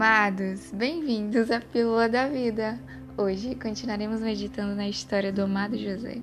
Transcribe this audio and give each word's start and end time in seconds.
Amados, 0.00 0.70
bem-vindos 0.70 1.50
à 1.50 1.58
Pílula 1.58 2.08
da 2.08 2.28
Vida. 2.28 2.78
Hoje 3.16 3.56
continuaremos 3.56 4.20
meditando 4.20 4.72
na 4.76 4.88
história 4.88 5.32
do 5.32 5.42
amado 5.42 5.76
José. 5.76 6.18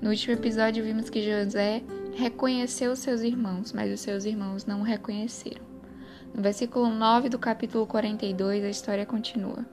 No 0.00 0.10
último 0.10 0.34
episódio, 0.34 0.84
vimos 0.84 1.10
que 1.10 1.20
José 1.20 1.82
reconheceu 2.14 2.94
seus 2.94 3.22
irmãos, 3.22 3.72
mas 3.72 3.92
os 3.92 3.98
seus 3.98 4.24
irmãos 4.24 4.64
não 4.64 4.82
o 4.82 4.84
reconheceram. 4.84 5.60
No 6.32 6.40
versículo 6.40 6.88
9 6.88 7.28
do 7.28 7.36
capítulo 7.36 7.84
42, 7.84 8.62
a 8.62 8.70
história 8.70 9.04
continua. 9.04 9.66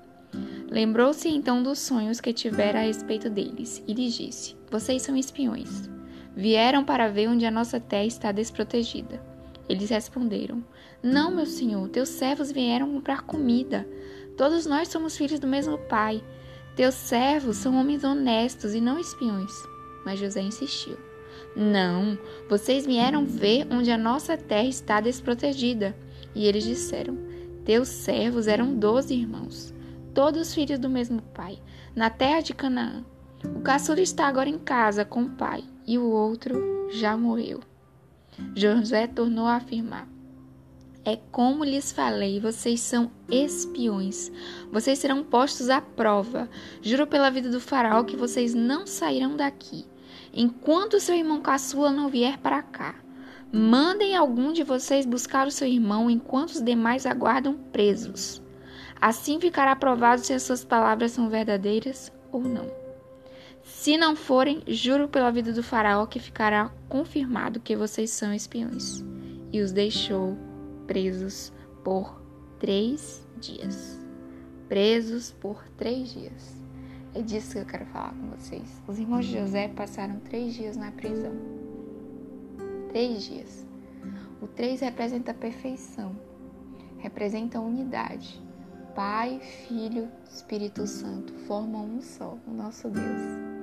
Lembrou-se 0.67 1.29
então 1.29 1.61
dos 1.61 1.77
sonhos 1.77 2.19
que 2.19 2.33
tivera 2.33 2.79
a 2.79 2.85
respeito 2.85 3.29
deles 3.29 3.83
e 3.87 3.93
lhes 3.93 4.15
disse: 4.15 4.55
Vocês 4.71 5.03
são 5.03 5.15
espiões. 5.15 5.87
Vieram 6.35 6.83
para 6.83 7.07
ver 7.07 7.29
onde 7.29 7.45
a 7.45 7.51
nossa 7.51 7.79
terra 7.79 8.05
está 8.05 8.31
desprotegida. 8.31 9.21
Eles 9.67 9.89
responderam: 9.89 10.63
Não, 11.01 11.31
meu 11.31 11.45
senhor, 11.45 11.87
teus 11.89 12.09
servos 12.09 12.51
vieram 12.51 12.91
comprar 12.91 13.23
comida. 13.23 13.87
Todos 14.35 14.65
nós 14.65 14.87
somos 14.87 15.17
filhos 15.17 15.39
do 15.39 15.47
mesmo 15.47 15.77
pai. 15.77 16.23
Teus 16.75 16.95
servos 16.95 17.57
são 17.57 17.75
homens 17.75 18.03
honestos 18.03 18.73
e 18.73 18.81
não 18.81 18.99
espiões. 18.99 19.51
Mas 20.05 20.19
José 20.19 20.41
insistiu: 20.41 20.97
Não, 21.55 22.17
vocês 22.49 22.85
vieram 22.85 23.25
ver 23.25 23.67
onde 23.71 23.91
a 23.91 23.97
nossa 23.97 24.37
terra 24.37 24.67
está 24.67 25.01
desprotegida. 25.01 25.95
E 26.35 26.45
eles 26.45 26.63
disseram: 26.63 27.17
Teus 27.65 27.87
servos 27.87 28.47
eram 28.47 28.75
doze 28.75 29.13
irmãos 29.13 29.75
todos 30.17 30.51
filhos 30.51 30.79
do 30.79 30.89
mesmo 30.89 31.21
pai, 31.21 31.59
na 31.95 32.09
terra 32.09 32.41
de 32.41 32.51
Canaã. 32.51 33.05
O 33.55 33.61
caçula 33.61 34.01
está 34.01 34.25
agora 34.25 34.49
em 34.49 34.57
casa 34.57 35.05
com 35.05 35.21
o 35.21 35.29
pai, 35.29 35.63
e 35.85 35.95
o 35.99 36.09
outro 36.09 36.89
já 36.89 37.15
morreu. 37.15 37.59
José 38.55 39.07
tornou 39.07 39.45
a 39.45 39.55
afirmar: 39.55 40.07
É 41.03 41.17
como 41.31 41.63
lhes 41.63 41.91
falei, 41.91 42.39
vocês 42.39 42.79
são 42.79 43.11
espiões. 43.29 44.31
Vocês 44.71 44.99
serão 44.99 45.23
postos 45.23 45.69
à 45.69 45.81
prova. 45.81 46.49
Juro 46.81 47.07
pela 47.07 47.31
vida 47.31 47.49
do 47.49 47.59
faraó 47.59 48.03
que 48.03 48.15
vocês 48.15 48.53
não 48.53 48.85
sairão 48.85 49.35
daqui, 49.35 49.85
enquanto 50.33 50.99
seu 50.99 51.15
irmão 51.15 51.41
caçula 51.41 51.91
não 51.91 52.09
vier 52.09 52.37
para 52.37 52.61
cá. 52.61 52.95
Mandem 53.51 54.15
algum 54.15 54.51
de 54.51 54.63
vocês 54.63 55.05
buscar 55.05 55.47
o 55.47 55.51
seu 55.51 55.67
irmão 55.67 56.09
enquanto 56.09 56.49
os 56.49 56.61
demais 56.61 57.05
aguardam 57.05 57.53
presos. 57.71 58.41
Assim 58.99 59.39
ficará 59.39 59.75
provado 59.75 60.21
se 60.21 60.33
as 60.33 60.43
suas 60.43 60.65
palavras 60.65 61.11
são 61.11 61.29
verdadeiras 61.29 62.11
ou 62.31 62.41
não. 62.41 62.86
Se 63.67 63.97
não 63.97 64.15
forem, 64.15 64.63
juro 64.65 65.09
pela 65.09 65.29
vida 65.29 65.51
do 65.51 65.61
Faraó 65.61 66.05
que 66.05 66.21
ficará 66.21 66.71
confirmado 66.87 67.59
que 67.59 67.75
vocês 67.75 68.11
são 68.11 68.33
espiões. 68.33 69.03
E 69.51 69.59
os 69.59 69.73
deixou 69.73 70.37
presos 70.87 71.51
por 71.83 72.21
três 72.59 73.27
dias. 73.41 73.99
Presos 74.69 75.31
por 75.31 75.61
três 75.75 76.13
dias. 76.13 76.65
É 77.13 77.21
disso 77.21 77.51
que 77.51 77.59
eu 77.59 77.65
quero 77.65 77.85
falar 77.87 78.13
com 78.13 78.29
vocês. 78.29 78.81
Os 78.87 78.97
irmãos 78.99 79.25
de 79.25 79.37
José 79.37 79.67
passaram 79.67 80.17
três 80.21 80.53
dias 80.53 80.77
na 80.77 80.91
prisão. 80.93 81.33
Três 82.89 83.23
dias. 83.23 83.67
O 84.41 84.47
três 84.47 84.79
representa 84.79 85.31
a 85.31 85.35
perfeição, 85.35 86.15
representa 86.99 87.57
a 87.57 87.61
unidade. 87.61 88.41
Pai, 88.95 89.41
Filho, 89.67 90.07
Espírito 90.29 90.87
Santo 90.87 91.33
formam 91.47 91.85
um 91.85 92.01
só, 92.01 92.37
o 92.47 92.51
nosso 92.51 92.89
Deus. 92.89 93.56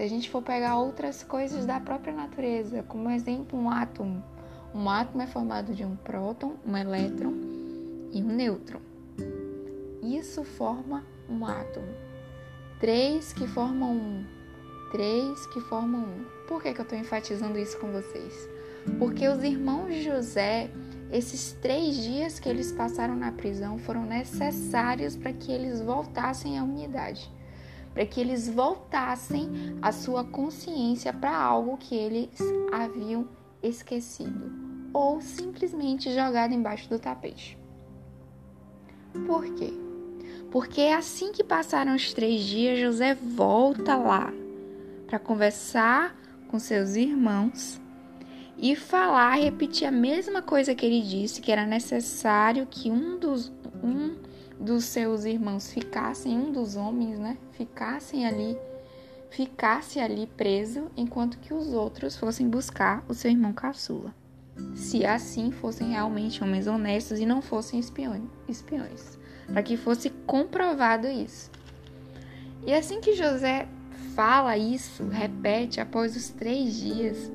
Se 0.00 0.04
a 0.04 0.08
gente 0.08 0.30
for 0.30 0.40
pegar 0.40 0.78
outras 0.78 1.22
coisas 1.22 1.66
da 1.66 1.78
própria 1.78 2.10
natureza, 2.10 2.82
como 2.84 3.10
exemplo, 3.10 3.58
um 3.58 3.68
átomo. 3.68 4.24
Um 4.74 4.88
átomo 4.88 5.20
é 5.20 5.26
formado 5.26 5.74
de 5.74 5.84
um 5.84 5.94
próton, 5.94 6.54
um 6.66 6.74
elétron 6.74 7.34
e 8.10 8.22
um 8.22 8.28
nêutron. 8.28 8.80
Isso 10.02 10.42
forma 10.42 11.04
um 11.28 11.44
átomo. 11.44 11.94
Três 12.80 13.34
que 13.34 13.46
formam 13.46 13.92
um. 13.92 14.24
Três 14.90 15.44
que 15.48 15.60
formam 15.60 16.00
um. 16.00 16.24
Por 16.48 16.62
que, 16.62 16.72
que 16.72 16.80
eu 16.80 16.84
estou 16.84 16.98
enfatizando 16.98 17.58
isso 17.58 17.78
com 17.78 17.92
vocês? 17.92 18.48
Porque 18.98 19.28
os 19.28 19.44
irmãos 19.44 19.94
José 19.96 20.70
esses 21.12 21.52
três 21.60 21.96
dias 21.96 22.38
que 22.38 22.48
eles 22.48 22.72
passaram 22.72 23.16
na 23.16 23.32
prisão 23.32 23.78
foram 23.78 24.06
necessários 24.06 25.14
para 25.14 25.32
que 25.32 25.52
eles 25.52 25.82
voltassem 25.82 26.58
à 26.58 26.62
unidade, 26.62 27.30
para 27.92 28.06
que 28.06 28.20
eles 28.20 28.48
voltassem 28.48 29.50
a 29.82 29.92
sua 29.92 30.24
consciência 30.24 31.12
para 31.12 31.36
algo 31.36 31.76
que 31.76 31.94
eles 31.94 32.30
haviam 32.72 33.28
esquecido 33.62 34.52
ou 34.92 35.20
simplesmente 35.20 36.12
jogado 36.12 36.52
embaixo 36.52 36.88
do 36.88 36.98
tapete. 36.98 37.58
Por 39.26 39.44
quê? 39.54 39.72
Porque 40.50 40.80
é 40.80 40.94
assim 40.94 41.32
que 41.32 41.44
passaram 41.44 41.94
os 41.94 42.12
três 42.12 42.42
dias, 42.42 42.78
José 42.78 43.14
volta 43.14 43.96
lá 43.96 44.32
para 45.06 45.18
conversar 45.18 46.16
com 46.48 46.58
seus 46.58 46.96
irmãos 46.96 47.80
e 48.56 48.76
falar, 48.76 49.36
repetir 49.36 49.86
a 49.86 49.92
mesma 49.92 50.42
coisa 50.42 50.74
que 50.74 50.84
ele 50.84 51.00
disse, 51.00 51.40
que 51.40 51.50
era 51.50 51.64
necessário 51.66 52.66
que 52.70 52.90
um 52.90 53.18
dos, 53.18 53.50
um 53.82 54.16
dos 54.60 54.84
seus 54.84 55.24
irmãos 55.24 55.72
ficassem, 55.72 56.36
um 56.36 56.52
dos 56.52 56.76
homens, 56.76 57.18
né, 57.18 57.38
ficassem 57.52 58.26
ali, 58.26 58.56
ficasse 59.30 59.98
ali 59.98 60.26
preso, 60.36 60.90
enquanto 60.96 61.38
que 61.38 61.54
os 61.54 61.72
outros 61.72 62.16
fossem 62.16 62.48
buscar 62.48 63.02
o 63.08 63.14
seu 63.14 63.30
irmão 63.30 63.52
caçula. 63.52 64.14
Se 64.74 65.06
assim 65.06 65.50
fossem 65.50 65.92
realmente 65.92 66.44
homens 66.44 66.66
honestos 66.66 67.18
e 67.18 67.24
não 67.24 67.40
fossem 67.40 67.80
espiões, 67.80 68.22
espiões 68.46 69.18
para 69.52 69.62
que 69.62 69.76
fosse 69.76 70.10
comprovado 70.26 71.06
isso. 71.06 71.50
E 72.66 72.72
assim 72.72 73.00
que 73.00 73.14
José 73.14 73.68
fala 74.14 74.56
isso, 74.56 75.04
repete 75.08 75.80
após 75.80 76.16
os 76.16 76.28
três 76.30 76.74
dias, 76.74 77.30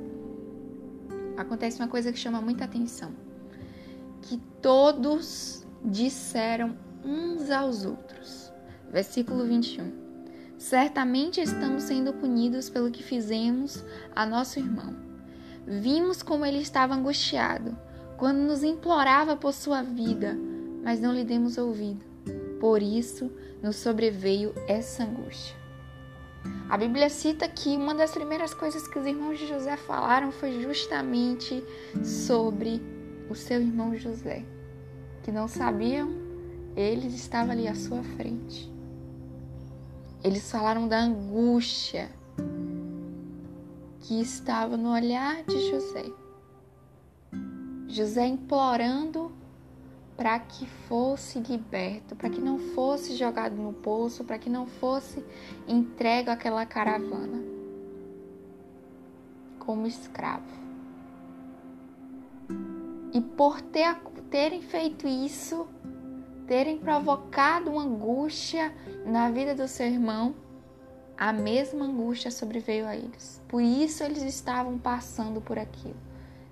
acontece 1.37 1.79
uma 1.79 1.87
coisa 1.87 2.11
que 2.11 2.19
chama 2.19 2.41
muita 2.41 2.65
atenção: 2.65 3.11
que 4.21 4.37
todos 4.61 5.65
disseram 5.83 6.77
uns 7.05 7.51
aos 7.51 7.85
outros. 7.85 8.51
Versículo 8.91 9.45
21. 9.45 10.05
Certamente 10.57 11.39
estamos 11.39 11.83
sendo 11.83 12.13
punidos 12.13 12.69
pelo 12.69 12.89
que 12.89 13.03
fizemos 13.03 13.83
a 14.15 14.25
nosso 14.25 14.57
irmão. 14.57 14.95
Vimos 15.67 16.23
como 16.23 16.45
ele 16.45 16.59
estava 16.59 16.95
angustiado 16.95 17.77
quando 18.17 18.37
nos 18.37 18.63
implorava 18.63 19.35
por 19.35 19.53
sua 19.53 19.83
vida, 19.83 20.35
mas 20.83 20.99
não 20.99 21.13
lhe 21.13 21.23
demos 21.23 21.57
ouvido. 21.57 22.03
Por 22.59 22.81
isso 22.81 23.31
nos 23.61 23.75
sobreveio 23.75 24.53
essa 24.67 25.03
angústia. 25.03 25.55
A 26.69 26.77
Bíblia 26.77 27.09
cita 27.09 27.47
que 27.47 27.75
uma 27.75 27.93
das 27.93 28.11
primeiras 28.11 28.53
coisas 28.53 28.87
que 28.87 28.97
os 28.97 29.05
irmãos 29.05 29.37
de 29.37 29.47
José 29.47 29.75
falaram 29.77 30.31
foi 30.31 30.61
justamente 30.61 31.63
sobre 32.03 32.81
o 33.29 33.35
seu 33.35 33.59
irmão 33.59 33.95
José, 33.95 34.43
que 35.23 35.31
não 35.31 35.47
sabiam, 35.47 36.24
eles 36.75 37.13
estavam 37.13 37.51
ali 37.51 37.67
à 37.67 37.75
sua 37.75 38.03
frente. 38.03 38.71
Eles 40.23 40.49
falaram 40.51 40.87
da 40.87 40.99
angústia 40.99 42.09
que 44.01 44.19
estava 44.19 44.75
no 44.75 44.91
olhar 44.91 45.43
de 45.43 45.69
José. 45.69 46.05
José 47.87 48.27
implorando 48.27 49.31
para 50.17 50.39
que 50.39 50.65
fosse 50.87 51.39
liberto, 51.39 52.15
para 52.15 52.29
que 52.29 52.39
não 52.39 52.57
fosse 52.57 53.15
jogado 53.15 53.55
no 53.55 53.73
poço, 53.73 54.23
para 54.23 54.39
que 54.39 54.49
não 54.49 54.65
fosse 54.65 55.23
entregue 55.67 56.29
àquela 56.29 56.65
caravana 56.65 57.43
como 59.59 59.87
escravo. 59.87 60.65
E 63.13 63.21
por 63.21 63.61
ter, 63.61 63.97
terem 64.29 64.61
feito 64.61 65.07
isso, 65.07 65.67
terem 66.47 66.77
provocado 66.77 67.71
uma 67.71 67.83
angústia 67.83 68.73
na 69.05 69.29
vida 69.29 69.55
do 69.55 69.67
seu 69.67 69.87
irmão, 69.87 70.35
a 71.17 71.31
mesma 71.31 71.85
angústia 71.85 72.29
sobreveio 72.29 72.85
a 72.85 72.95
eles. 72.95 73.41
Por 73.47 73.61
isso 73.61 74.03
eles 74.03 74.23
estavam 74.23 74.77
passando 74.77 75.41
por 75.41 75.57
aquilo. 75.57 75.95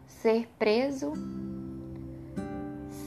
Ser 0.07 0.48
preso 0.57 1.13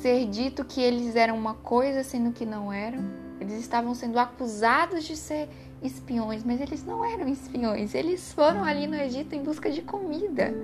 ser 0.06 0.26
dito 0.26 0.64
que 0.64 0.80
eles 0.80 1.16
eram 1.16 1.36
uma 1.36 1.54
coisa 1.54 2.04
sendo 2.04 2.30
que 2.30 2.46
não 2.46 2.72
eram. 2.72 3.00
Eles 3.40 3.54
estavam 3.54 3.92
sendo 3.92 4.20
acusados 4.20 5.02
de 5.02 5.16
ser 5.16 5.48
espiões, 5.82 6.44
mas 6.44 6.60
eles 6.60 6.84
não 6.84 7.04
eram 7.04 7.28
espiões. 7.28 7.92
Eles 7.92 8.32
foram 8.32 8.62
ali 8.62 8.86
no 8.86 8.94
Egito 8.94 9.34
em 9.34 9.42
busca 9.42 9.68
de 9.68 9.82
comida. 9.82 10.54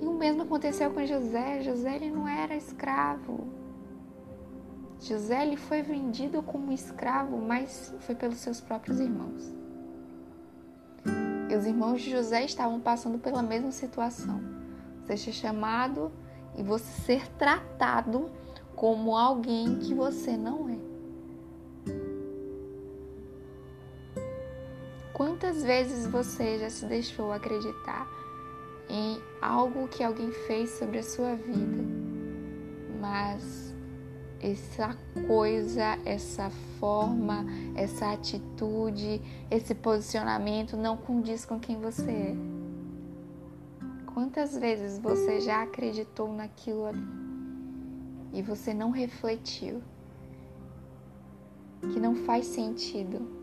E 0.00 0.04
o 0.04 0.12
mesmo 0.12 0.42
aconteceu 0.42 0.90
com 0.90 1.06
José. 1.06 1.62
José 1.62 1.94
ele 1.94 2.10
não 2.10 2.26
era 2.26 2.56
escravo. 2.56 3.61
José 5.02 5.44
ele 5.44 5.56
foi 5.56 5.82
vendido 5.82 6.42
como 6.42 6.70
escravo, 6.70 7.36
mas 7.36 7.92
foi 8.00 8.14
pelos 8.14 8.38
seus 8.38 8.60
próprios 8.60 9.00
irmãos. 9.00 9.52
E 11.50 11.56
os 11.56 11.66
irmãos 11.66 12.00
de 12.00 12.10
José 12.10 12.44
estavam 12.44 12.78
passando 12.78 13.18
pela 13.18 13.42
mesma 13.42 13.72
situação. 13.72 14.40
Você 15.02 15.16
ser 15.16 15.32
chamado 15.32 16.12
e 16.56 16.62
você 16.62 16.84
ser 17.02 17.28
tratado 17.32 18.30
como 18.76 19.16
alguém 19.16 19.80
que 19.80 19.92
você 19.92 20.36
não 20.36 20.68
é. 20.68 20.78
Quantas 25.12 25.64
vezes 25.64 26.06
você 26.06 26.58
já 26.60 26.70
se 26.70 26.86
deixou 26.86 27.32
acreditar 27.32 28.06
em 28.88 29.20
algo 29.40 29.88
que 29.88 30.04
alguém 30.04 30.30
fez 30.46 30.70
sobre 30.70 30.98
a 30.98 31.02
sua 31.02 31.34
vida, 31.34 31.84
mas 33.00 33.71
essa 34.42 34.96
coisa, 35.28 35.96
essa 36.04 36.50
forma, 36.80 37.46
essa 37.76 38.12
atitude, 38.12 39.22
esse 39.48 39.72
posicionamento 39.72 40.76
não 40.76 40.96
condiz 40.96 41.44
com 41.44 41.60
quem 41.60 41.80
você 41.80 42.10
é? 42.10 42.34
Quantas 44.12 44.56
vezes 44.56 44.98
você 44.98 45.40
já 45.40 45.62
acreditou 45.62 46.32
naquilo 46.32 46.86
ali 46.86 47.00
e 48.34 48.42
você 48.42 48.74
não 48.74 48.90
refletiu 48.90 49.80
que 51.80 52.00
não 52.00 52.16
faz 52.16 52.46
sentido? 52.46 53.40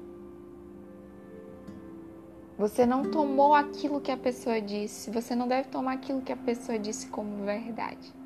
Você 2.57 2.85
não 2.85 3.09
tomou 3.09 3.53
aquilo 3.53 4.01
que 4.01 4.11
a 4.11 4.17
pessoa 4.17 4.59
disse. 4.59 5.09
Você 5.11 5.33
não 5.33 5.47
deve 5.47 5.69
tomar 5.69 5.93
aquilo 5.93 6.21
que 6.21 6.33
a 6.33 6.37
pessoa 6.37 6.77
disse 6.77 7.07
como 7.07 7.45
verdade. 7.45 8.18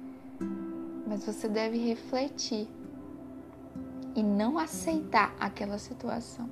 Mas 1.14 1.26
você 1.26 1.48
deve 1.48 1.78
refletir 1.78 2.68
e 4.16 4.24
não 4.24 4.58
aceitar 4.58 5.36
aquela 5.40 5.78
situação. 5.78 6.50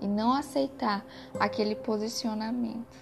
E 0.00 0.06
não 0.06 0.32
aceitar 0.32 1.04
aquele 1.34 1.74
posicionamento. 1.74 2.96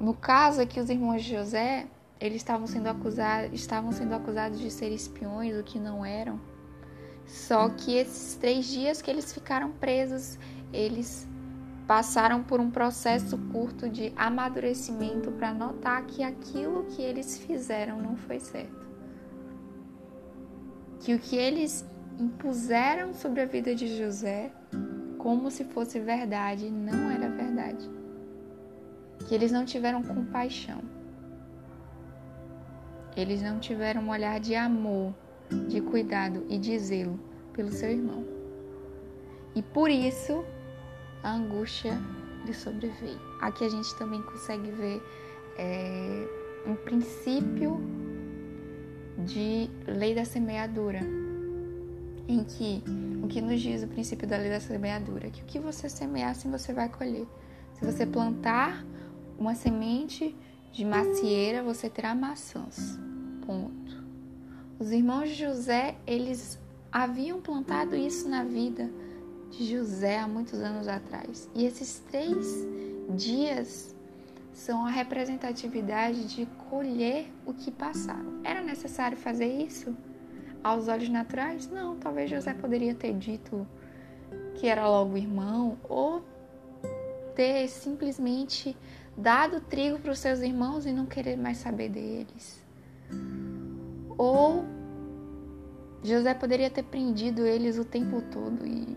No 0.00 0.14
caso 0.14 0.62
aqui, 0.62 0.80
os 0.80 0.88
irmãos 0.88 1.22
de 1.22 1.36
José, 1.36 1.86
eles 2.18 2.38
estavam 2.38 2.66
sendo 2.66 2.86
acusados, 2.86 3.52
estavam 3.52 3.92
sendo 3.92 4.14
acusados 4.14 4.58
de 4.58 4.70
ser 4.70 4.88
espiões, 4.88 5.54
o 5.58 5.62
que 5.62 5.78
não 5.78 6.02
eram. 6.02 6.40
Só 7.26 7.68
que 7.68 7.94
esses 7.94 8.36
três 8.36 8.64
dias 8.64 9.02
que 9.02 9.10
eles 9.10 9.34
ficaram 9.34 9.70
presos, 9.72 10.38
eles 10.72 11.28
passaram 11.86 12.42
por 12.42 12.60
um 12.60 12.70
processo 12.70 13.36
curto 13.52 13.88
de 13.88 14.12
amadurecimento 14.16 15.30
para 15.32 15.52
notar 15.52 16.04
que 16.06 16.22
aquilo 16.22 16.84
que 16.84 17.02
eles 17.02 17.38
fizeram 17.38 18.00
não 18.00 18.16
foi 18.16 18.40
certo. 18.40 18.84
Que 21.00 21.14
o 21.14 21.18
que 21.18 21.36
eles 21.36 21.86
impuseram 22.18 23.12
sobre 23.12 23.42
a 23.42 23.46
vida 23.46 23.74
de 23.74 23.98
José, 23.98 24.50
como 25.18 25.50
se 25.50 25.64
fosse 25.64 26.00
verdade, 26.00 26.70
não 26.70 27.10
era 27.10 27.28
verdade. 27.28 27.90
Que 29.26 29.34
eles 29.34 29.52
não 29.52 29.64
tiveram 29.64 30.02
compaixão. 30.02 30.80
Eles 33.16 33.42
não 33.42 33.58
tiveram 33.58 34.02
um 34.02 34.10
olhar 34.10 34.40
de 34.40 34.54
amor, 34.54 35.14
de 35.68 35.80
cuidado 35.82 36.44
e 36.48 36.58
de 36.58 36.78
zelo 36.78 37.20
pelo 37.52 37.70
seu 37.70 37.90
irmão. 37.90 38.24
E 39.54 39.62
por 39.62 39.88
isso 39.88 40.44
a 41.24 41.34
angústia 41.34 41.98
lhe 42.44 42.52
sobreveio. 42.54 43.18
Aqui 43.40 43.64
a 43.64 43.68
gente 43.68 43.92
também 43.96 44.22
consegue 44.22 44.70
ver 44.70 45.02
é, 45.56 46.28
um 46.66 46.76
princípio 46.76 47.80
de 49.18 49.70
lei 49.86 50.14
da 50.14 50.24
semeadura, 50.24 51.00
em 52.28 52.44
que 52.44 52.82
o 53.22 53.26
que 53.26 53.40
nos 53.40 53.60
diz 53.60 53.82
o 53.82 53.88
princípio 53.88 54.28
da 54.28 54.36
lei 54.36 54.50
da 54.50 54.60
semeadura, 54.60 55.30
que 55.30 55.42
o 55.42 55.46
que 55.46 55.58
você 55.58 55.88
semear, 55.88 56.30
assim 56.30 56.50
você 56.50 56.72
vai 56.72 56.88
colher. 56.88 57.26
Se 57.72 57.84
você 57.84 58.04
plantar 58.06 58.84
uma 59.38 59.54
semente 59.54 60.36
de 60.72 60.84
macieira, 60.84 61.62
você 61.62 61.88
terá 61.88 62.14
maçãs. 62.14 62.98
Ponto. 63.46 64.04
Os 64.78 64.90
irmãos 64.90 65.28
de 65.28 65.36
José, 65.36 65.96
eles 66.06 66.58
haviam 66.92 67.40
plantado 67.40 67.96
isso 67.96 68.28
na 68.28 68.44
vida 68.44 68.90
de 69.56 69.64
José 69.64 70.18
há 70.18 70.28
muitos 70.28 70.60
anos 70.60 70.88
atrás. 70.88 71.48
E 71.54 71.64
esses 71.64 72.00
três 72.10 72.66
dias 73.10 73.94
são 74.52 74.86
a 74.86 74.90
representatividade 74.90 76.26
de 76.26 76.46
colher 76.70 77.32
o 77.44 77.52
que 77.52 77.70
passaram. 77.70 78.40
Era 78.44 78.62
necessário 78.62 79.16
fazer 79.16 79.46
isso 79.46 79.96
aos 80.62 80.88
olhos 80.88 81.08
naturais? 81.08 81.68
Não, 81.68 81.96
talvez 81.96 82.30
José 82.30 82.54
poderia 82.54 82.94
ter 82.94 83.12
dito 83.14 83.66
que 84.54 84.66
era 84.66 84.88
logo 84.88 85.16
irmão 85.16 85.78
ou 85.88 86.24
ter 87.34 87.68
simplesmente 87.68 88.76
dado 89.16 89.60
trigo 89.60 89.98
para 89.98 90.12
os 90.12 90.18
seus 90.18 90.40
irmãos 90.40 90.86
e 90.86 90.92
não 90.92 91.06
querer 91.06 91.36
mais 91.36 91.58
saber 91.58 91.88
deles. 91.88 92.64
Ou 94.16 94.64
José 96.02 96.32
poderia 96.34 96.70
ter 96.70 96.84
prendido 96.84 97.44
eles 97.44 97.78
o 97.78 97.84
tempo 97.84 98.22
todo 98.30 98.66
e 98.66 98.96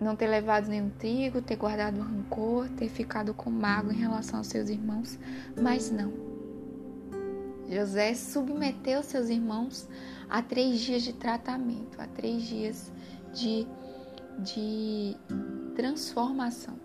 não 0.00 0.14
ter 0.14 0.28
levado 0.28 0.68
nenhum 0.68 0.90
trigo, 0.90 1.42
ter 1.42 1.56
guardado 1.56 2.00
rancor, 2.00 2.68
ter 2.70 2.88
ficado 2.88 3.34
com 3.34 3.50
mágoa 3.50 3.92
em 3.92 3.96
relação 3.96 4.38
aos 4.38 4.46
seus 4.46 4.68
irmãos, 4.68 5.18
mas 5.60 5.90
não. 5.90 6.12
José 7.68 8.14
submeteu 8.14 9.02
seus 9.02 9.28
irmãos 9.28 9.88
a 10.28 10.40
três 10.40 10.80
dias 10.80 11.02
de 11.02 11.12
tratamento, 11.12 12.00
a 12.00 12.06
três 12.06 12.42
dias 12.42 12.92
de, 13.34 13.66
de 14.38 15.16
transformação, 15.74 16.78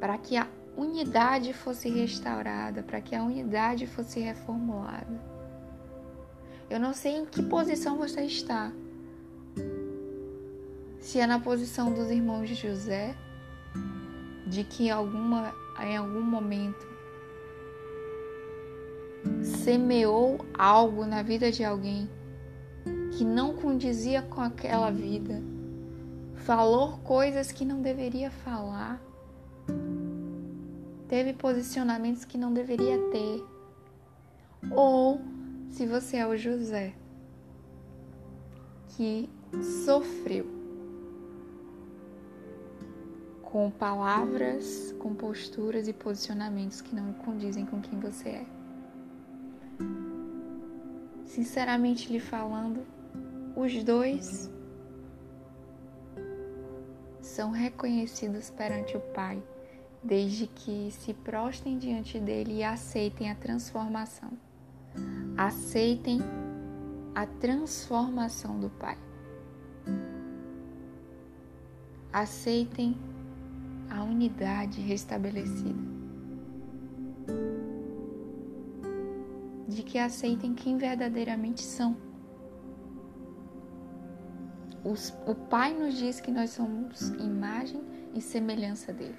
para 0.00 0.16
que 0.16 0.36
a 0.36 0.46
unidade 0.76 1.52
fosse 1.52 1.90
restaurada, 1.90 2.82
para 2.82 3.00
que 3.00 3.14
a 3.14 3.22
unidade 3.22 3.86
fosse 3.86 4.20
reformulada. 4.20 5.20
Eu 6.68 6.80
não 6.80 6.92
sei 6.92 7.16
em 7.18 7.26
que 7.26 7.42
posição 7.42 7.96
você 7.96 8.22
está, 8.22 8.72
se 11.06 11.20
é 11.20 11.26
na 11.26 11.38
posição 11.38 11.92
dos 11.92 12.10
irmãos 12.10 12.48
de 12.48 12.56
José, 12.56 13.16
de 14.44 14.64
que 14.64 14.86
em, 14.86 14.90
alguma, 14.90 15.54
em 15.80 15.96
algum 15.96 16.20
momento 16.20 16.84
semeou 19.40 20.44
algo 20.52 21.06
na 21.06 21.22
vida 21.22 21.52
de 21.52 21.62
alguém 21.62 22.10
que 23.12 23.24
não 23.24 23.54
condizia 23.54 24.20
com 24.20 24.40
aquela 24.40 24.90
vida, 24.90 25.40
falou 26.34 26.98
coisas 27.04 27.52
que 27.52 27.64
não 27.64 27.80
deveria 27.80 28.28
falar, 28.28 29.00
teve 31.06 31.32
posicionamentos 31.34 32.24
que 32.24 32.36
não 32.36 32.52
deveria 32.52 32.98
ter, 33.12 33.44
ou 34.72 35.20
se 35.70 35.86
você 35.86 36.16
é 36.16 36.26
o 36.26 36.36
José 36.36 36.94
que 38.88 39.30
sofreu 39.84 40.55
com 43.56 43.70
palavras, 43.70 44.94
com 44.98 45.14
posturas 45.14 45.88
e 45.88 45.92
posicionamentos 45.94 46.82
que 46.82 46.94
não 46.94 47.14
condizem 47.14 47.64
com 47.64 47.80
quem 47.80 47.98
você 47.98 48.28
é. 48.28 48.46
Sinceramente 51.24 52.12
lhe 52.12 52.20
falando, 52.20 52.86
os 53.56 53.82
dois 53.82 54.50
são 57.22 57.50
reconhecidos 57.50 58.50
perante 58.50 58.94
o 58.94 59.00
Pai, 59.00 59.42
desde 60.02 60.46
que 60.48 60.90
se 60.90 61.14
prostem 61.14 61.78
diante 61.78 62.20
dele 62.20 62.56
e 62.58 62.62
aceitem 62.62 63.30
a 63.30 63.34
transformação. 63.34 64.32
Aceitem 65.34 66.20
a 67.14 67.24
transformação 67.24 68.60
do 68.60 68.68
Pai. 68.68 68.98
Aceitem 72.12 73.15
a 73.96 74.02
unidade 74.02 74.80
restabelecida. 74.80 75.96
De 79.66 79.82
que 79.82 79.98
aceitem 79.98 80.54
quem 80.54 80.76
verdadeiramente 80.76 81.62
são. 81.62 81.96
Os, 84.84 85.12
o 85.26 85.34
Pai 85.34 85.74
nos 85.74 85.94
diz 85.96 86.20
que 86.20 86.30
nós 86.30 86.50
somos 86.50 87.08
imagem 87.18 87.80
e 88.14 88.20
semelhança 88.20 88.92
dele. 88.92 89.16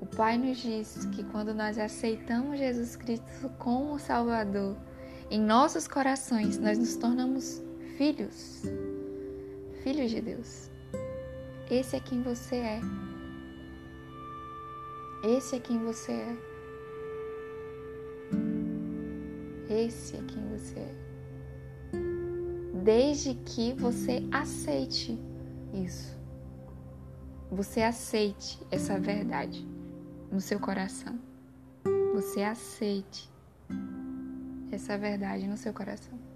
O 0.00 0.06
Pai 0.06 0.38
nos 0.38 0.58
diz 0.58 1.06
que 1.06 1.24
quando 1.24 1.52
nós 1.52 1.78
aceitamos 1.78 2.58
Jesus 2.58 2.94
Cristo 2.94 3.50
como 3.58 3.98
Salvador, 3.98 4.76
em 5.30 5.40
nossos 5.40 5.88
corações 5.88 6.58
nós 6.58 6.78
nos 6.78 6.96
tornamos 6.96 7.62
filhos, 7.96 8.62
filhos 9.82 10.10
de 10.10 10.20
Deus. 10.20 10.69
Esse 11.70 11.94
é 11.94 12.00
quem 12.00 12.20
você 12.20 12.56
é. 12.56 12.80
Esse 15.22 15.54
é 15.54 15.60
quem 15.60 15.78
você 15.78 16.10
é. 16.10 16.36
Esse 19.68 20.16
é 20.16 20.22
quem 20.22 20.48
você 20.48 20.80
é. 20.80 20.94
Desde 22.82 23.34
que 23.34 23.72
você 23.74 24.26
aceite 24.32 25.16
isso. 25.72 26.18
Você 27.52 27.82
aceite 27.82 28.58
essa 28.68 28.98
verdade 28.98 29.64
no 30.32 30.40
seu 30.40 30.58
coração. 30.58 31.20
Você 32.14 32.42
aceite 32.42 33.30
essa 34.72 34.98
verdade 34.98 35.46
no 35.46 35.56
seu 35.56 35.72
coração. 35.72 36.29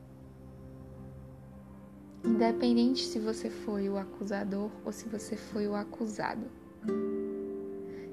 Independente 2.24 3.04
se 3.04 3.18
você 3.18 3.50
foi 3.50 3.88
o 3.88 3.98
acusador 3.98 4.70
ou 4.84 4.90
se 4.90 5.08
você 5.08 5.36
foi 5.36 5.66
o 5.66 5.74
acusado. 5.74 6.46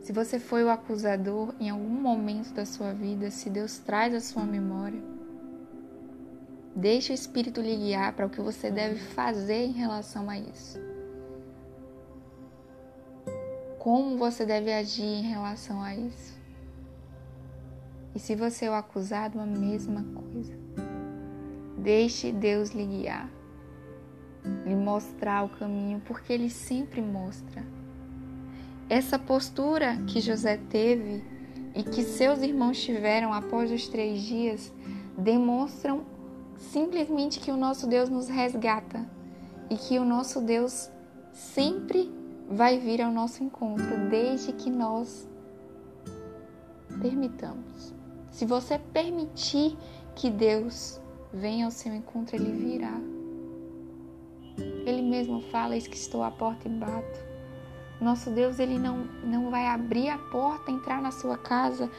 Se 0.01 0.12
você 0.12 0.39
foi 0.39 0.63
o 0.63 0.70
acusador 0.70 1.53
em 1.60 1.70
algum 1.70 2.01
momento 2.01 2.53
da 2.53 2.65
sua 2.65 2.91
vida, 2.91 3.32
se 3.32 3.50
Deus 3.50 3.77
traz 3.77 4.13
a 4.13 4.20
sua 4.20 4.44
memória, 4.44 5.01
deixe 6.75 7.13
o 7.13 7.15
Espírito 7.15 7.62
lhe 7.62 7.75
guiar 7.75 8.13
para 8.13 8.25
o 8.25 8.30
que 8.30 8.41
você 8.41 8.70
deve 8.70 9.00
fazer 9.00 9.65
em 9.65 9.72
relação 9.72 10.30
a 10.30 10.38
isso. 10.38 10.80
Como 13.80 14.18
você 14.18 14.46
deve 14.46 14.74
agir 14.74 15.03
em 15.03 15.24
relação 15.24 15.82
a 15.82 15.96
isso. 15.96 16.38
E 18.13 18.20
se 18.20 18.36
você 18.36 18.65
é 18.65 18.70
o 18.70 18.74
acusado, 18.74 19.39
a 19.39 19.46
mesma 19.46 20.03
coisa. 20.03 20.53
Deixe 21.77 22.32
Deus 22.32 22.72
lhe 22.72 22.86
guiar, 22.86 23.30
lhe 24.65 24.75
mostrar 24.75 25.43
o 25.43 25.50
caminho, 25.50 26.01
porque 26.05 26.33
Ele 26.33 26.50
sempre 26.50 27.01
mostra. 27.01 27.63
Essa 28.89 29.17
postura 29.17 29.98
que 30.07 30.19
José 30.19 30.57
teve 30.69 31.24
e 31.74 31.83
que 31.83 32.03
seus 32.03 32.41
irmãos 32.41 32.81
tiveram 32.81 33.33
após 33.33 33.71
os 33.71 33.88
três 33.88 34.21
dias 34.21 34.74
demonstram 35.17 36.03
simplesmente 36.57 37.39
que 37.39 37.51
o 37.51 37.57
nosso 37.57 37.88
Deus 37.88 38.10
nos 38.10 38.27
resgata 38.27 39.07
e 39.69 39.75
que 39.75 39.98
o 39.98 40.05
nosso 40.05 40.41
Deus 40.41 40.89
sempre 41.31 42.12
vai 42.50 42.77
vir 42.77 43.01
ao 43.01 43.12
nosso 43.12 43.43
encontro, 43.43 44.10
desde 44.10 44.51
que 44.51 44.69
nós 44.69 45.27
permitamos. 47.01 47.93
Se 48.29 48.45
você 48.45 48.77
permitir 48.77 49.77
que 50.15 50.29
Deus 50.29 51.00
venha 51.33 51.65
ao 51.65 51.71
seu 51.71 51.93
encontro, 51.95 52.36
ele 52.36 52.51
virá. 52.51 53.00
Mesmo 55.12 55.41
fala: 55.41 55.75
Eis 55.75 55.88
que 55.88 55.98
estou 55.98 56.24
à 56.24 56.32
porta 56.32 56.70
e 56.70 56.72
bato. 56.72 57.20
Nosso 58.00 58.30
Deus, 58.30 58.60
ele 58.60 58.80
não, 58.80 59.00
não 59.22 59.51
vai 59.51 59.68
abrir 59.68 60.08
a 60.08 60.18
porta, 60.18 60.72
entrar 60.72 61.01
na 61.01 61.12
sua 61.12 61.38
casa, 61.38 61.91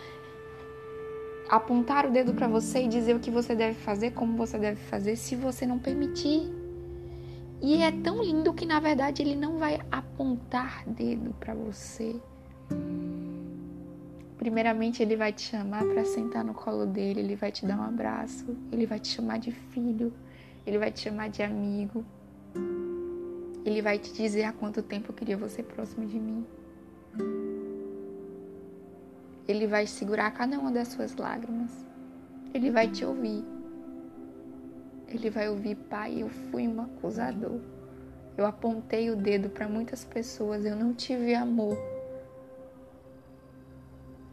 apontar 1.47 2.07
o 2.07 2.11
dedo 2.11 2.33
para 2.33 2.49
você 2.49 2.85
e 2.85 2.88
dizer 2.88 3.14
o 3.14 3.21
que 3.21 3.31
você 3.31 3.54
deve 3.54 3.75
fazer, 3.75 4.12
como 4.12 4.35
você 4.35 4.59
deve 4.59 4.81
fazer, 4.85 5.16
se 5.16 5.37
você 5.37 5.66
não 5.66 5.78
permitir. 5.78 6.50
E 7.61 7.83
é 7.83 7.92
tão 7.92 8.23
lindo 8.23 8.54
que 8.54 8.64
na 8.64 8.81
verdade 8.81 9.21
ele 9.21 9.37
não 9.37 9.59
vai 9.59 9.78
apontar 9.90 10.83
dedo 10.87 11.35
para 11.38 11.54
você. 11.54 12.19
Primeiramente, 14.38 15.02
ele 15.02 15.16
vai 15.16 15.35
te 15.35 15.42
chamar 15.42 15.85
para 15.85 16.02
sentar 16.07 16.42
no 16.42 16.54
colo 16.54 16.87
dele, 16.87 17.21
ele 17.21 17.37
vai 17.37 17.52
te 17.52 17.66
dar 17.66 17.78
um 17.78 17.83
abraço, 17.83 18.57
ele 18.73 18.87
vai 18.87 18.99
te 18.99 19.09
chamar 19.09 19.38
de 19.38 19.52
filho, 19.52 20.14
ele 20.66 20.78
vai 20.78 20.90
te 20.90 21.00
chamar 21.00 21.28
de 21.28 21.42
amigo. 21.42 22.02
Ele 23.64 23.81
vai 23.81 23.99
te 23.99 24.12
dizer 24.12 24.45
há 24.45 24.52
quanto 24.52 24.83
tempo 24.83 25.11
eu 25.11 25.14
queria 25.14 25.37
você 25.37 25.62
próximo 25.62 26.07
de 26.07 26.19
mim. 26.19 26.45
Ele 29.47 29.66
vai 29.66 29.87
segurar 29.87 30.31
cada 30.33 30.59
uma 30.59 30.71
das 30.71 30.88
suas 30.88 31.14
lágrimas. 31.16 31.85
Ele 32.54 32.71
vai 32.71 32.88
te 32.88 33.04
ouvir. 33.04 33.45
Ele 35.09 35.31
vai 35.31 35.49
ouvir, 35.49 35.76
pai, 35.76 36.23
eu 36.23 36.28
fui 36.28 36.66
um 36.66 36.81
acusador. 36.81 37.61
Eu 38.37 38.47
apontei 38.47 39.11
o 39.11 39.16
dedo 39.16 39.50
para 39.50 39.69
muitas 39.69 40.04
pessoas, 40.04 40.64
eu 40.64 40.75
não 40.75 40.95
tive 40.95 41.35
amor 41.35 41.76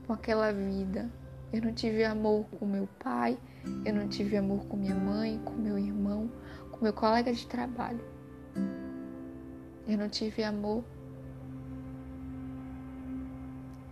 com 0.08 0.14
aquela 0.14 0.52
vida. 0.52 1.10
Eu 1.52 1.64
não 1.64 1.74
tive 1.74 2.04
amor 2.04 2.46
com 2.60 2.66
meu 2.66 2.88
pai, 3.00 3.36
eu 3.84 3.92
não 3.92 4.08
tive 4.08 4.38
amor 4.38 4.66
com 4.68 4.78
minha 4.78 4.94
mãe, 4.94 5.42
com 5.44 5.54
meu 5.54 5.80
irmão, 5.80 6.32
com 6.72 6.84
meu 6.84 6.94
colega 6.94 7.34
de 7.34 7.48
trabalho. 7.48 8.00
Eu 9.90 9.98
não 9.98 10.08
tive 10.08 10.44
amor 10.44 10.84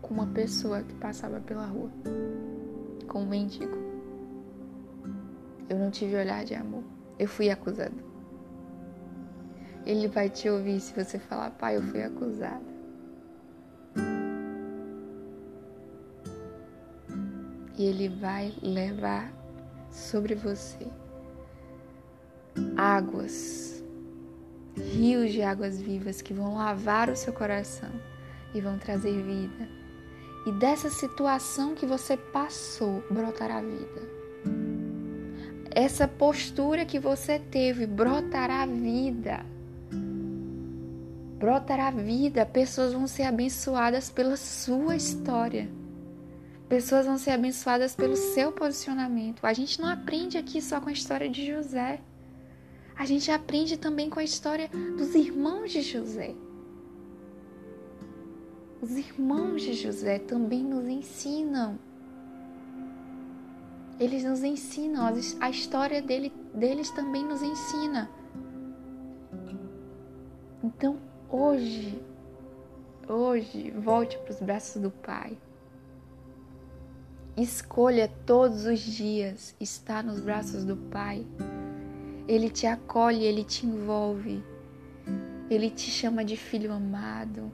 com 0.01 0.13
uma 0.13 0.27
pessoa 0.27 0.83
que 0.83 0.93
passava 0.93 1.39
pela 1.39 1.65
rua, 1.65 1.89
com 3.07 3.23
um 3.23 3.27
mendigo. 3.27 3.75
Eu 5.67 5.79
não 5.79 5.89
tive 5.89 6.15
olhar 6.15 6.45
de 6.45 6.53
amor. 6.53 6.83
Eu 7.17 7.27
fui 7.27 7.49
acusado. 7.49 7.95
Ele 9.85 10.07
vai 10.07 10.29
te 10.29 10.47
ouvir 10.47 10.79
se 10.79 10.93
você 10.93 11.17
falar, 11.17 11.49
pai, 11.51 11.77
eu 11.77 11.81
fui 11.81 12.03
acusada. 12.03 12.77
e 17.77 17.85
Ele 17.85 18.09
vai 18.09 18.53
levar 18.61 19.31
sobre 19.91 20.33
você 20.33 20.87
águas, 22.75 23.66
rios 24.77 25.31
de 25.31 25.41
águas 25.41 25.79
vivas 25.79 26.21
que 26.21 26.33
vão 26.33 26.55
lavar 26.55 27.09
o 27.09 27.15
seu 27.15 27.33
coração 27.33 27.89
e 28.53 28.61
vão 28.61 28.77
trazer 28.77 29.21
vida. 29.21 29.67
E 30.45 30.51
dessa 30.53 30.89
situação 30.89 31.75
que 31.75 31.85
você 31.85 32.15
passou, 32.15 33.03
brotará 33.11 33.61
vida. 33.61 34.17
Essa 35.71 36.07
postura 36.07 36.85
que 36.85 36.99
você 36.99 37.37
teve 37.37 37.85
brotará 37.85 38.65
vida. 38.65 39.45
Brotará 41.37 41.91
vida. 41.91 42.45
Pessoas 42.45 42.93
vão 42.93 43.07
ser 43.07 43.23
abençoadas 43.23 44.09
pela 44.09 44.37
sua 44.37 44.95
história. 44.95 45.69
Pessoas 46.69 47.05
vão 47.05 47.17
ser 47.17 47.31
abençoadas 47.31 47.95
pelo 47.95 48.15
seu 48.15 48.51
posicionamento. 48.51 49.45
A 49.45 49.53
gente 49.53 49.79
não 49.79 49.87
aprende 49.87 50.37
aqui 50.37 50.61
só 50.61 50.81
com 50.81 50.89
a 50.89 50.93
história 50.93 51.29
de 51.29 51.45
José. 51.45 51.99
A 52.97 53.05
gente 53.05 53.29
aprende 53.31 53.77
também 53.77 54.09
com 54.09 54.19
a 54.19 54.23
história 54.23 54.69
dos 54.97 55.13
irmãos 55.13 55.71
de 55.71 55.81
José. 55.81 56.33
Os 58.81 58.91
irmãos 58.91 59.61
de 59.61 59.73
José 59.73 60.17
também 60.17 60.63
nos 60.63 60.85
ensinam. 60.87 61.77
Eles 63.99 64.23
nos 64.23 64.43
ensinam, 64.43 65.03
a 65.39 65.49
história 65.49 66.01
dele, 66.01 66.31
deles 66.53 66.89
também 66.91 67.23
nos 67.23 67.41
ensina. 67.41 68.09
Então, 70.63 70.97
hoje, 71.29 71.99
hoje, 73.07 73.71
volte 73.71 74.17
para 74.19 74.33
os 74.33 74.39
braços 74.39 74.81
do 74.81 74.91
Pai. 74.91 75.37
Escolha 77.35 78.11
todos 78.25 78.65
os 78.65 78.79
dias 78.79 79.55
estar 79.59 80.03
nos 80.03 80.19
braços 80.19 80.63
do 80.63 80.75
Pai. 80.75 81.25
Ele 82.27 82.49
te 82.49 82.67
acolhe, 82.67 83.23
ele 83.23 83.43
te 83.43 83.65
envolve. 83.65 84.43
Ele 85.49 85.69
te 85.69 85.89
chama 85.89 86.25
de 86.25 86.35
filho 86.35 86.73
amado. 86.73 87.49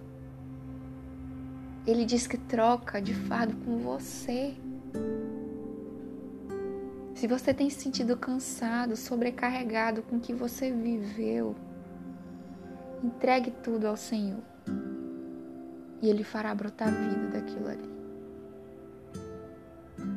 Ele 1.86 2.06
diz 2.06 2.26
que 2.26 2.38
troca 2.38 3.00
de 3.02 3.14
fardo 3.14 3.56
com 3.58 3.78
você. 3.78 4.56
Se 7.14 7.28
você 7.28 7.54
tem 7.54 7.70
se 7.70 7.82
sentido 7.82 8.18
cansado, 8.18 8.96
sobrecarregado 8.96 10.02
com 10.02 10.16
o 10.16 10.20
que 10.20 10.34
você 10.34 10.72
viveu, 10.72 11.56
entregue 13.04 13.52
tudo 13.52 13.88
ao 13.88 13.96
Senhor. 13.96 14.42
E 16.02 16.10
Ele 16.10 16.24
fará 16.24 16.54
brotar 16.56 16.92
vida 16.92 17.28
daquilo 17.40 17.68
ali. 17.70 17.93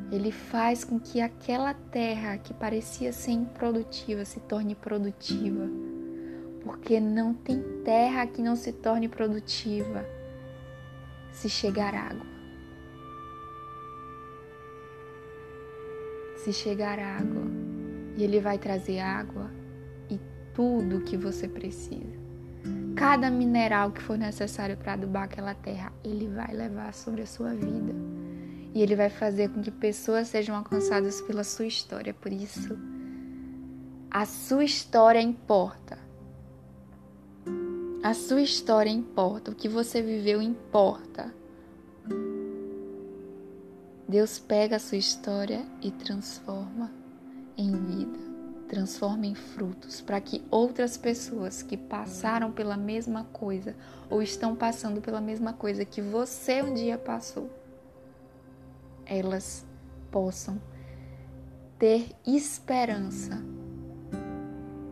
Ele 0.09 0.31
faz 0.31 0.85
com 0.85 0.97
que 0.97 1.19
aquela 1.19 1.73
terra 1.73 2.37
que 2.37 2.53
parecia 2.53 3.11
ser 3.11 3.31
improdutiva 3.31 4.23
se 4.23 4.39
torne 4.39 4.73
produtiva. 4.73 5.67
Porque 6.63 6.99
não 6.99 7.33
tem 7.33 7.61
terra 7.83 8.25
que 8.25 8.41
não 8.41 8.55
se 8.55 8.71
torne 8.71 9.09
produtiva 9.09 10.05
se 11.31 11.49
chegar 11.49 11.93
água. 11.93 12.25
Se 16.37 16.53
chegar 16.53 16.97
água, 16.99 17.43
e 18.15 18.23
ele 18.23 18.39
vai 18.39 18.57
trazer 18.57 18.99
água 18.99 19.51
e 20.09 20.19
tudo 20.53 21.01
que 21.01 21.17
você 21.17 21.47
precisa. 21.47 22.17
Cada 22.95 23.29
mineral 23.29 23.91
que 23.91 24.01
for 24.01 24.17
necessário 24.17 24.77
para 24.77 24.93
adubar 24.93 25.23
aquela 25.23 25.53
terra, 25.53 25.91
ele 26.03 26.27
vai 26.29 26.53
levar 26.53 26.93
sobre 26.93 27.21
a 27.21 27.27
sua 27.27 27.53
vida 27.53 28.06
e 28.77 28.81
Ele 28.83 28.95
vai 28.95 29.09
fazer 29.09 29.49
com 29.49 29.59
que 29.59 29.71
pessoas 29.71 30.27
sejam 30.27 30.55
alcançadas 30.55 31.19
pela 31.19 31.43
sua 31.43 31.65
história. 31.65 32.13
Por 32.13 32.31
isso, 32.31 32.77
a 34.11 34.23
sua 34.23 34.63
história 34.63 35.19
importa. 35.19 35.97
A 38.03 38.13
sua 38.13 38.39
história 38.39 38.91
importa. 38.91 39.49
O 39.49 39.55
que 39.55 39.67
você 39.67 39.99
viveu 39.99 40.43
importa. 40.43 41.33
Deus 44.07 44.37
pega 44.37 44.75
a 44.75 44.79
sua 44.79 44.99
história 44.99 45.65
e 45.81 45.89
transforma 45.89 46.91
em 47.57 47.71
vida, 47.71 48.19
transforma 48.69 49.25
em 49.25 49.33
frutos, 49.33 50.01
para 50.01 50.21
que 50.21 50.43
outras 50.51 50.95
pessoas 50.95 51.63
que 51.63 51.75
passaram 51.75 52.51
pela 52.51 52.77
mesma 52.77 53.23
coisa 53.33 53.75
ou 54.07 54.21
estão 54.21 54.55
passando 54.55 55.01
pela 55.01 55.19
mesma 55.19 55.51
coisa 55.51 55.83
que 55.83 55.99
você 55.99 56.61
um 56.61 56.75
dia 56.75 56.97
passou, 56.97 57.49
elas 59.09 59.65
possam 60.11 60.59
ter 61.77 62.11
esperança, 62.25 63.43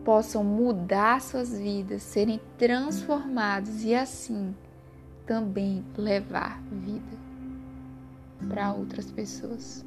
possam 0.04 0.44
mudar 0.44 1.20
suas 1.20 1.56
vidas, 1.56 2.02
serem 2.02 2.40
transformados 2.56 3.84
e 3.84 3.94
assim 3.94 4.54
também 5.26 5.84
levar 5.96 6.62
vida 6.70 7.26
para 8.48 8.72
outras 8.72 9.10
pessoas. 9.10 9.84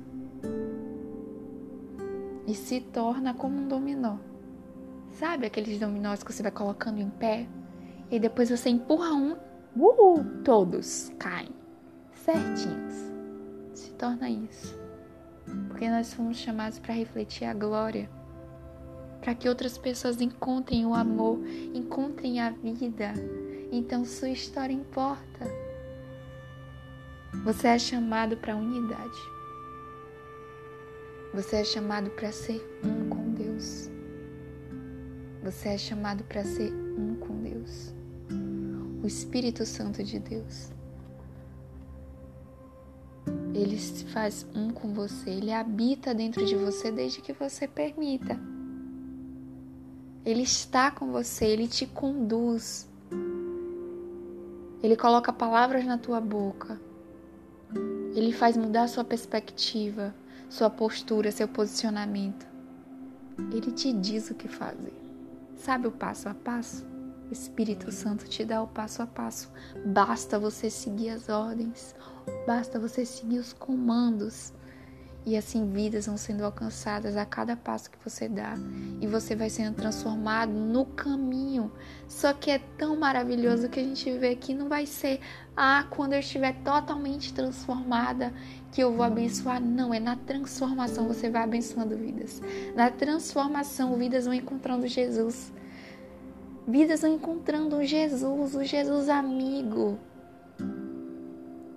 E 2.45 2.53
se 2.53 2.81
torna 2.81 3.33
como 3.33 3.61
um 3.61 3.67
dominó. 3.67 4.17
Sabe 5.11 5.47
aqueles 5.47 5.79
dominós 5.79 6.23
que 6.23 6.33
você 6.33 6.43
vai 6.43 6.51
colocando 6.51 6.99
em 6.99 7.09
pé 7.09 7.47
e 8.11 8.19
depois 8.19 8.49
você 8.49 8.69
empurra 8.69 9.13
um, 9.13 9.35
uhul, 9.75 10.25
todos 10.43 11.11
caem 11.19 11.49
certinhos. 12.13 13.08
Torna 13.99 14.29
isso. 14.29 14.73
Porque 15.67 15.89
nós 15.89 16.13
fomos 16.13 16.37
chamados 16.37 16.79
para 16.79 16.93
refletir 16.93 17.43
a 17.43 17.53
glória, 17.53 18.09
para 19.19 19.35
que 19.35 19.49
outras 19.49 19.77
pessoas 19.77 20.21
encontrem 20.21 20.85
o 20.85 20.93
amor, 20.93 21.37
encontrem 21.73 22.39
a 22.39 22.49
vida. 22.49 23.11
Então 23.69 24.05
sua 24.05 24.29
história 24.29 24.73
importa. 24.73 25.45
Você 27.43 27.67
é 27.67 27.77
chamado 27.77 28.37
para 28.37 28.55
unidade. 28.55 29.19
Você 31.33 31.57
é 31.57 31.63
chamado 31.65 32.09
para 32.11 32.31
ser 32.31 32.65
um 32.83 33.09
com 33.09 33.33
Deus. 33.33 33.91
Você 35.43 35.69
é 35.69 35.77
chamado 35.77 36.23
para 36.23 36.45
ser 36.45 36.71
um 36.73 37.15
com 37.15 37.41
Deus. 37.41 37.93
O 39.03 39.05
Espírito 39.07 39.65
Santo 39.65 40.01
de 40.03 40.19
Deus. 40.19 40.78
Ele 43.59 43.77
se 43.77 44.05
faz 44.05 44.47
um 44.55 44.69
com 44.69 44.93
você, 44.93 45.29
ele 45.29 45.51
habita 45.51 46.13
dentro 46.13 46.45
de 46.45 46.55
você 46.55 46.91
desde 46.91 47.21
que 47.21 47.33
você 47.33 47.67
permita. 47.67 48.39
Ele 50.25 50.43
está 50.43 50.89
com 50.89 51.11
você, 51.11 51.45
ele 51.45 51.67
te 51.67 51.85
conduz. 51.85 52.89
Ele 54.81 54.95
coloca 54.95 55.33
palavras 55.33 55.85
na 55.85 55.97
tua 55.97 56.21
boca. 56.21 56.79
Ele 58.15 58.31
faz 58.31 58.55
mudar 58.55 58.87
sua 58.87 59.03
perspectiva, 59.03 60.15
sua 60.49 60.69
postura, 60.69 61.29
seu 61.29 61.47
posicionamento. 61.47 62.47
Ele 63.51 63.71
te 63.71 63.91
diz 63.91 64.29
o 64.29 64.35
que 64.35 64.47
fazer. 64.47 64.93
Sabe 65.57 65.87
o 65.87 65.91
passo 65.91 66.29
a 66.29 66.33
passo? 66.33 66.88
O 67.29 67.33
Espírito 67.33 67.91
Santo 67.91 68.27
te 68.27 68.43
dá 68.43 68.59
o 68.61 68.67
passo 68.67 69.03
a 69.03 69.07
passo. 69.07 69.51
Basta 69.85 70.39
você 70.39 70.67
seguir 70.67 71.11
as 71.11 71.29
ordens, 71.29 71.93
basta 72.47 72.79
você 72.79 73.05
seguir 73.05 73.37
os 73.37 73.53
comandos. 73.53 74.51
E 75.25 75.37
assim 75.37 75.69
vidas 75.69 76.07
vão 76.07 76.17
sendo 76.17 76.43
alcançadas 76.43 77.15
a 77.15 77.25
cada 77.25 77.55
passo 77.55 77.91
que 77.91 77.97
você 78.03 78.27
dá. 78.27 78.55
E 78.99 79.05
você 79.05 79.35
vai 79.35 79.47
sendo 79.47 79.75
transformado 79.75 80.51
no 80.51 80.85
caminho. 80.85 81.71
Só 82.07 82.33
que 82.33 82.49
é 82.49 82.57
tão 82.79 82.95
maravilhoso 82.95 83.69
que 83.69 83.79
a 83.79 83.83
gente 83.83 84.09
vê 84.17 84.35
que 84.35 84.55
não 84.55 84.67
vai 84.67 84.87
ser, 84.87 85.19
ah, 85.55 85.85
quando 85.87 86.13
eu 86.13 86.19
estiver 86.19 86.53
totalmente 86.63 87.31
transformada, 87.31 88.33
que 88.71 88.81
eu 88.81 88.91
vou 88.91 89.03
abençoar. 89.05 89.61
Não, 89.61 89.93
é 89.93 89.99
na 89.99 90.15
transformação 90.15 91.07
você 91.07 91.29
vai 91.29 91.43
abençoando 91.43 91.95
vidas. 91.95 92.41
Na 92.75 92.89
transformação, 92.89 93.95
vidas 93.97 94.25
vão 94.25 94.33
encontrando 94.33 94.87
Jesus. 94.87 95.51
Vidas 96.69 97.01
vão 97.01 97.15
encontrando 97.15 97.77
um 97.77 97.83
Jesus, 97.83 98.53
o 98.53 98.63
Jesus 98.63 99.09
amigo. 99.09 99.97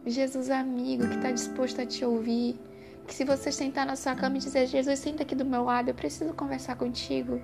Jesus 0.04 0.50
amigo 0.50 1.08
que 1.08 1.14
está 1.14 1.30
disposto 1.30 1.80
a 1.80 1.86
te 1.86 2.04
ouvir 2.04 2.60
que 3.06 3.14
se 3.14 3.24
você 3.24 3.50
sentar 3.50 3.86
na 3.86 3.96
sua 3.96 4.14
cama 4.14 4.36
e 4.36 4.40
dizer, 4.40 4.66
Jesus, 4.66 4.98
senta 4.98 5.22
aqui 5.22 5.34
do 5.34 5.46
meu 5.46 5.64
lado, 5.64 5.88
eu 5.88 5.94
preciso 5.94 6.34
conversar 6.34 6.76
contigo. 6.76 7.40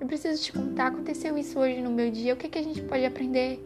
Eu 0.00 0.06
preciso 0.08 0.42
te 0.42 0.52
contar, 0.52 0.88
aconteceu 0.88 1.38
isso 1.38 1.58
hoje 1.58 1.80
no 1.80 1.90
meu 1.90 2.10
dia, 2.10 2.34
o 2.34 2.36
que, 2.36 2.48
que 2.48 2.58
a 2.58 2.62
gente 2.62 2.82
pode 2.82 3.04
aprender? 3.04 3.64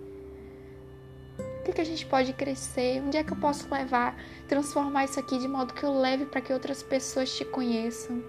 O 1.39 1.65
que, 1.65 1.73
que 1.73 1.81
a 1.81 1.85
gente 1.85 2.05
pode 2.05 2.33
crescer? 2.35 3.03
Onde 3.03 3.17
é 3.17 3.25
que 3.25 3.33
eu 3.33 3.37
posso 3.37 3.67
levar, 3.73 4.17
transformar 4.47 5.05
isso 5.05 5.19
aqui 5.19 5.39
de 5.39 5.49
modo 5.49 5.73
que 5.73 5.85
eu 5.85 5.99
leve 5.99 6.27
para 6.27 6.41
que 6.41 6.53
outras 6.53 6.83
pessoas 6.83 7.35
te 7.35 7.45
conheçam? 7.47 8.23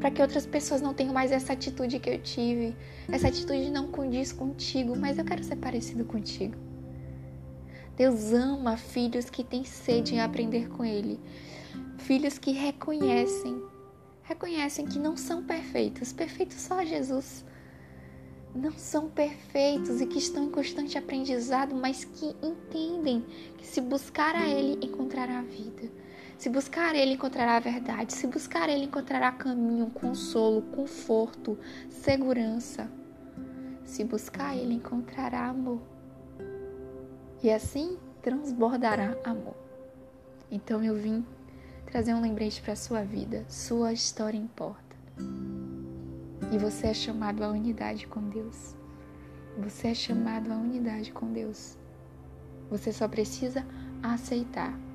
Para 0.00 0.10
que 0.10 0.22
outras 0.22 0.46
pessoas 0.46 0.80
não 0.80 0.94
tenham 0.94 1.12
mais 1.12 1.30
essa 1.30 1.52
atitude 1.52 2.00
que 2.00 2.08
eu 2.08 2.18
tive. 2.22 2.74
Essa 3.06 3.28
atitude 3.28 3.70
não 3.70 3.88
condiz 3.88 4.32
contigo, 4.32 4.96
mas 4.96 5.18
eu 5.18 5.24
quero 5.24 5.44
ser 5.44 5.56
parecido 5.56 6.04
contigo. 6.06 6.56
Deus 7.96 8.32
ama 8.32 8.78
filhos 8.78 9.28
que 9.28 9.44
têm 9.44 9.62
sede 9.62 10.14
em 10.14 10.20
aprender 10.20 10.70
com 10.70 10.82
Ele. 10.82 11.20
Filhos 11.98 12.38
que 12.38 12.50
reconhecem, 12.50 13.62
reconhecem 14.22 14.86
que 14.86 14.98
não 14.98 15.18
são 15.18 15.44
perfeitos, 15.44 16.10
perfeitos 16.10 16.56
só 16.56 16.82
Jesus. 16.82 17.44
Não 18.54 18.72
são 18.72 19.10
perfeitos 19.10 20.00
e 20.00 20.06
que 20.06 20.18
estão 20.18 20.44
em 20.44 20.50
constante 20.50 20.96
aprendizado, 20.96 21.74
mas 21.74 22.02
que 22.04 22.34
entendem 22.42 23.22
que 23.58 23.66
se 23.66 23.82
buscar 23.82 24.34
a 24.34 24.48
Ele 24.48 24.82
encontrará 24.82 25.40
a 25.40 25.42
vida. 25.42 25.92
Se 26.40 26.48
buscar 26.48 26.94
Ele 26.94 27.12
encontrará 27.12 27.56
a 27.56 27.60
verdade. 27.60 28.14
Se 28.14 28.26
buscar 28.26 28.70
Ele 28.70 28.86
encontrará 28.86 29.30
caminho, 29.30 29.90
consolo, 29.90 30.62
conforto, 30.62 31.58
segurança. 31.90 32.90
Se 33.84 34.02
buscar 34.04 34.56
Ele 34.56 34.72
encontrará 34.72 35.48
amor 35.48 35.82
e 37.42 37.50
assim 37.50 37.98
transbordará 38.22 39.18
amor. 39.22 39.54
Então 40.50 40.82
eu 40.82 40.94
vim 40.94 41.26
trazer 41.84 42.14
um 42.14 42.22
lembrete 42.22 42.62
para 42.62 42.74
sua 42.74 43.02
vida. 43.02 43.44
Sua 43.46 43.92
história 43.92 44.38
importa. 44.38 44.96
E 46.50 46.56
você 46.56 46.86
é 46.86 46.94
chamado 46.94 47.44
à 47.44 47.50
unidade 47.50 48.06
com 48.06 48.30
Deus. 48.30 48.74
Você 49.58 49.88
é 49.88 49.94
chamado 49.94 50.50
à 50.50 50.56
unidade 50.56 51.12
com 51.12 51.30
Deus. 51.34 51.76
Você 52.70 52.94
só 52.94 53.06
precisa 53.06 53.62
aceitar. 54.02 54.89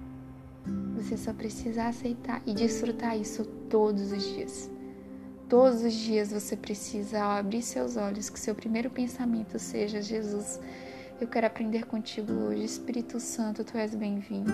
Você 0.95 1.17
só 1.17 1.33
precisa 1.33 1.87
aceitar 1.87 2.41
e 2.45 2.53
desfrutar 2.53 3.17
isso 3.17 3.45
todos 3.69 4.11
os 4.11 4.23
dias. 4.23 4.69
Todos 5.47 5.83
os 5.83 5.93
dias 5.93 6.31
você 6.31 6.55
precisa, 6.55 7.23
abrir 7.23 7.61
seus 7.61 7.97
olhos, 7.97 8.29
que 8.29 8.39
seu 8.39 8.55
primeiro 8.55 8.89
pensamento 8.89 9.59
seja: 9.59 10.01
Jesus, 10.01 10.59
eu 11.21 11.27
quero 11.27 11.45
aprender 11.47 11.85
contigo 11.85 12.31
hoje. 12.31 12.63
Espírito 12.63 13.19
Santo, 13.19 13.63
tu 13.63 13.77
és 13.77 13.93
bem-vindo 13.93 14.51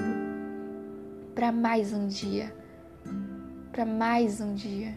para 1.33 1.51
mais 1.51 1.93
um 1.93 2.07
dia. 2.07 2.53
Para 3.71 3.85
mais 3.85 4.41
um 4.41 4.53
dia. 4.53 4.95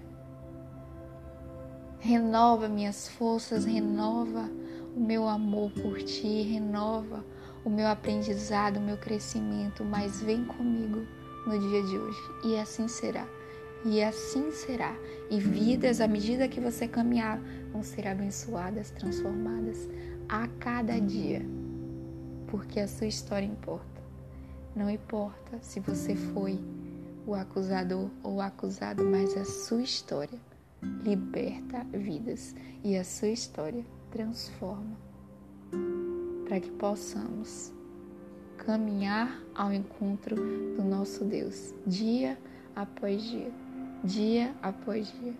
Renova 2.00 2.68
minhas 2.68 3.08
forças, 3.08 3.64
renova 3.64 4.50
o 4.94 5.00
meu 5.00 5.26
amor 5.26 5.70
por 5.70 6.02
ti, 6.02 6.42
renova 6.42 7.24
o 7.64 7.70
meu 7.70 7.86
aprendizado, 7.88 8.76
o 8.76 8.80
meu 8.80 8.96
crescimento, 8.96 9.84
mas 9.84 10.20
vem 10.20 10.44
comigo 10.44 11.06
no 11.46 11.58
dia 11.58 11.82
de 11.82 11.98
hoje. 11.98 12.20
E 12.44 12.56
assim 12.58 12.86
será. 12.86 13.26
E 13.84 14.02
assim 14.02 14.50
será. 14.50 14.94
E 15.30 15.40
vidas, 15.40 16.00
à 16.00 16.06
medida 16.06 16.48
que 16.48 16.60
você 16.60 16.86
caminhar, 16.86 17.40
vão 17.72 17.82
ser 17.82 18.06
abençoadas, 18.06 18.90
transformadas 18.90 19.88
a 20.28 20.46
cada 20.58 20.98
dia, 20.98 21.42
porque 22.46 22.80
a 22.80 22.88
sua 22.88 23.06
história 23.06 23.46
importa. 23.46 24.02
Não 24.74 24.90
importa 24.90 25.58
se 25.60 25.80
você 25.80 26.14
foi 26.14 26.58
o 27.26 27.34
acusador 27.34 28.10
ou 28.22 28.36
o 28.36 28.40
acusado, 28.40 29.04
mas 29.04 29.36
a 29.36 29.44
sua 29.44 29.82
história 29.82 30.38
liberta 31.02 31.86
vidas 31.92 32.54
e 32.82 32.96
a 32.96 33.04
sua 33.04 33.28
história 33.28 33.84
transforma 34.10 34.96
para 36.54 36.60
que 36.60 36.70
possamos 36.70 37.72
caminhar 38.58 39.42
ao 39.56 39.72
encontro 39.72 40.36
do 40.36 40.84
nosso 40.84 41.24
Deus 41.24 41.74
dia 41.84 42.38
após 42.76 43.20
dia, 43.24 43.50
dia 44.04 44.54
após 44.62 45.12
dia. 45.20 45.34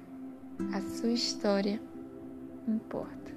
A 0.72 0.80
sua 0.80 1.12
história 1.12 1.80
importa. 2.66 3.32